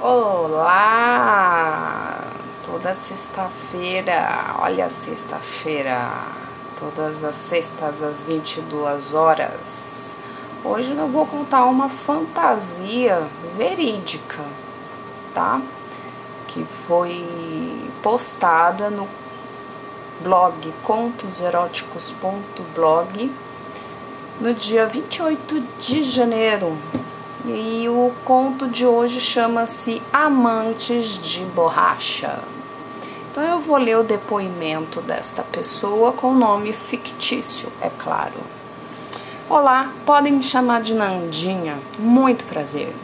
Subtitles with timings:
[0.00, 0.70] Olá!
[2.64, 6.12] Toda sexta-feira, olha sexta-feira,
[6.78, 10.16] todas as sextas às 22 horas.
[10.62, 14.44] Hoje eu vou contar uma fantasia verídica,
[15.34, 15.60] tá?
[16.46, 19.08] Que foi postada no
[20.20, 23.34] blog contoseróticos.blog
[24.40, 26.78] no dia 28 de janeiro
[27.48, 32.40] e o conto de hoje chama-se Amantes de Borracha.
[33.30, 38.34] Então eu vou ler o depoimento desta pessoa com nome fictício, é claro.
[39.48, 42.94] Olá, podem me chamar de Nandinha, muito prazer.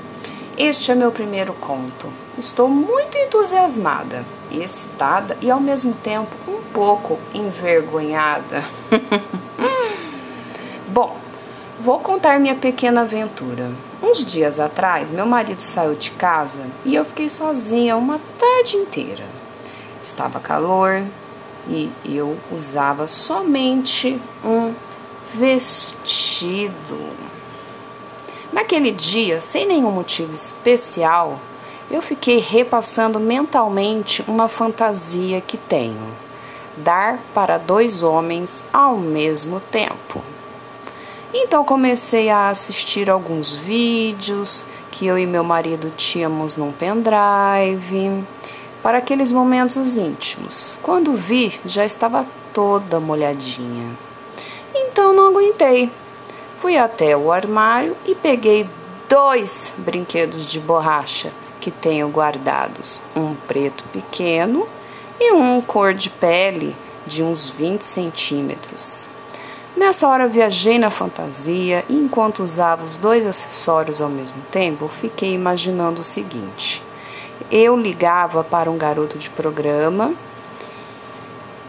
[0.59, 2.13] Este é meu primeiro conto.
[2.39, 8.63] Estou muito entusiasmada, excitada e ao mesmo tempo um pouco envergonhada.
[10.89, 11.17] Bom,
[11.81, 13.73] vou contar minha pequena aventura.
[14.07, 19.25] Uns dias atrás, meu marido saiu de casa e eu fiquei sozinha uma tarde inteira.
[20.03, 21.03] Estava calor
[21.67, 24.75] e eu usava somente um
[25.33, 26.99] vestido.
[28.53, 31.41] Naquele dia, sem nenhum motivo especial,
[31.91, 36.15] eu fiquei repassando mentalmente uma fantasia que tenho:
[36.77, 40.34] dar para dois homens ao mesmo tempo.
[41.37, 48.25] Então comecei a assistir alguns vídeos que eu e meu marido tínhamos num pendrive
[48.81, 50.79] para aqueles momentos íntimos.
[50.81, 53.99] Quando vi, já estava toda molhadinha.
[54.73, 55.91] Então não aguentei.
[56.61, 58.71] Fui até o armário e peguei
[59.09, 64.69] dois brinquedos de borracha que tenho guardados, um preto pequeno
[65.19, 69.09] e um cor de pele de uns 20 centímetros.
[69.77, 75.35] Nessa hora viajei na fantasia e enquanto usava os dois acessórios ao mesmo tempo, fiquei
[75.35, 76.81] imaginando o seguinte:
[77.51, 80.15] eu ligava para um garoto de programa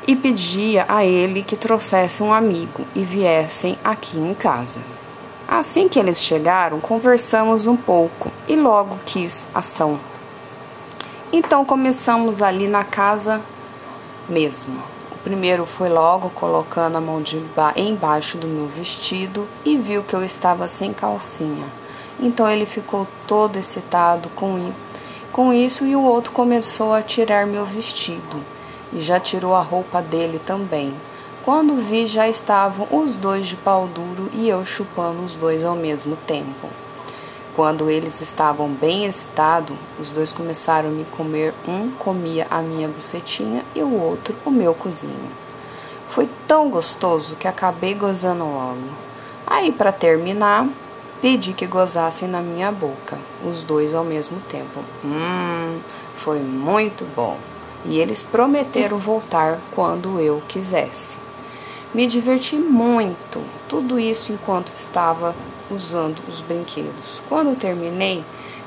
[0.07, 4.81] e pedia a ele que trouxesse um amigo e viessem aqui em casa.
[5.47, 9.99] Assim que eles chegaram, conversamos um pouco e logo quis ação.
[11.33, 13.41] Então começamos ali na casa
[14.29, 17.43] mesmo primeiro foi logo colocando a mão de
[17.75, 21.65] embaixo do meu vestido e viu que eu estava sem calcinha.
[22.19, 24.71] Então ele ficou todo excitado com,
[25.31, 28.39] com isso e o outro começou a tirar meu vestido
[28.93, 30.93] e já tirou a roupa dele também.
[31.43, 35.75] Quando vi, já estavam os dois de pau duro e eu chupando os dois ao
[35.75, 36.69] mesmo tempo.
[37.55, 41.53] Quando eles estavam bem excitados, os dois começaram a me comer.
[41.65, 45.31] Um comia a minha bucetinha e o outro o meu cozinho.
[46.09, 48.89] Foi tão gostoso que acabei gozando logo.
[49.47, 50.67] Aí, para terminar,
[51.21, 54.81] pedi que gozassem na minha boca, os dois ao mesmo tempo.
[55.03, 55.79] Hum,
[56.23, 57.37] foi muito bom.
[57.85, 61.15] E eles prometeram voltar quando eu quisesse.
[61.95, 65.33] Me diverti muito, tudo isso enquanto estava
[65.71, 67.21] usando os brinquedos.
[67.29, 68.21] Quando terminei,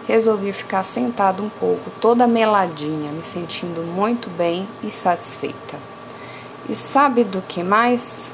[0.07, 5.77] resolvi ficar sentado um pouco, toda meladinha, me sentindo muito bem e satisfeita.
[6.71, 8.31] E sabe do que mais?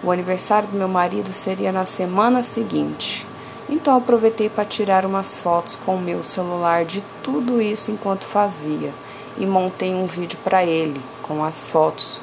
[0.00, 3.26] O aniversário do meu marido seria na semana seguinte.
[3.68, 8.94] Então aproveitei para tirar umas fotos com o meu celular de tudo isso enquanto fazia
[9.36, 12.22] e montei um vídeo para ele com as fotos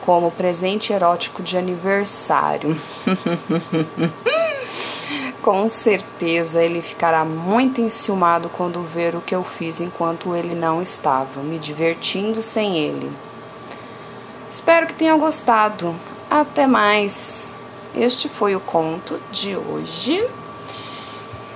[0.00, 2.76] como presente erótico de aniversário.
[5.42, 10.82] Com certeza ele ficará muito enciumado quando ver o que eu fiz enquanto ele não
[10.82, 13.10] estava, me divertindo sem ele.
[14.50, 15.94] Espero que tenham gostado.
[16.28, 17.54] Até mais.
[17.94, 20.28] Este foi o conto de hoje.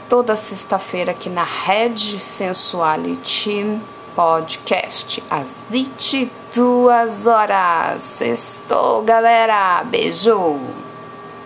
[0.09, 3.81] Toda sexta-feira aqui na Red Sensuality
[4.15, 8.21] Podcast, às 22 horas.
[8.21, 9.83] Estou, galera.
[9.85, 10.84] Beijo.